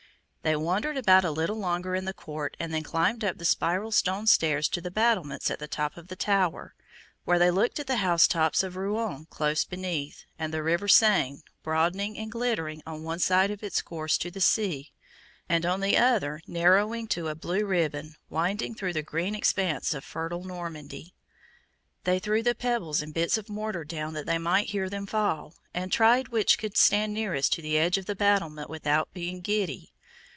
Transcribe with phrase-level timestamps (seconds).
[0.43, 3.91] They wandered about a little longer in the court, and then climbed up the spiral
[3.91, 6.73] stone stairs to the battlements at the top of the tower,
[7.25, 11.43] where they looked at the house tops of Rouen close beneath, and the river Seine,
[11.61, 14.91] broadening and glittering on one side in its course to the sea,
[15.47, 20.03] and on the other narrowing to a blue ribbon, winding through the green expanse of
[20.03, 21.13] fertile Normandy.
[22.03, 25.53] They threw the pebbles and bits of mortar down that they might hear them fall,
[25.71, 29.89] and tried which could stand nearest to the edge of the battlement without being giddy.